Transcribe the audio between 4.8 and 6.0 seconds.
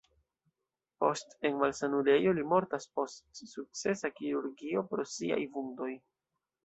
pro siaj vundoj.